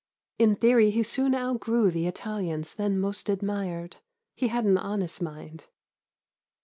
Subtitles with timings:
[0.39, 3.97] In theory he soon outgrew the Italians then most admired;
[4.33, 5.67] he had an honest mind.